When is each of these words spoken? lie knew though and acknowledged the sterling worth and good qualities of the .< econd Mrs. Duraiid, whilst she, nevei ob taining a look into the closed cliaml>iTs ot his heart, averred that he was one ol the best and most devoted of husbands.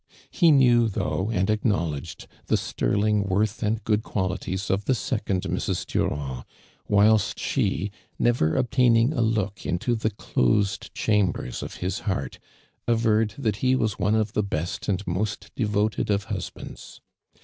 lie 0.41 0.49
knew 0.49 0.87
though 0.87 1.29
and 1.31 1.47
acknowledged 1.51 2.25
the 2.47 2.57
sterling 2.57 3.21
worth 3.21 3.61
and 3.61 3.83
good 3.83 4.01
qualities 4.01 4.71
of 4.71 4.85
the 4.85 4.93
.< 4.85 4.93
econd 4.93 5.41
Mrs. 5.41 5.85
Duraiid, 5.85 6.43
whilst 6.87 7.37
she, 7.39 7.91
nevei 8.19 8.57
ob 8.57 8.71
taining 8.71 9.15
a 9.15 9.21
look 9.21 9.63
into 9.63 9.93
the 9.93 10.09
closed 10.09 10.89
cliaml>iTs 10.95 11.61
ot 11.61 11.73
his 11.73 11.99
heart, 12.09 12.39
averred 12.87 13.35
that 13.37 13.57
he 13.57 13.75
was 13.75 13.99
one 13.99 14.15
ol 14.15 14.23
the 14.23 14.41
best 14.41 14.87
and 14.87 15.05
most 15.05 15.51
devoted 15.55 16.09
of 16.09 16.23
husbands. 16.23 16.99